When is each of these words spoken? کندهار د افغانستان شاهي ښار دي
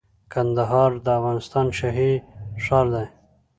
کندهار 0.33 0.91
د 1.05 1.07
افغانستان 1.17 1.67
شاهي 1.77 2.11
ښار 2.63 2.85
دي 2.93 3.05